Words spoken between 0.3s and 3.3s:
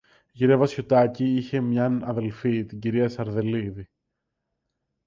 κυρία Βασιωτάκη είχε μίαν αδελφή, την κυρία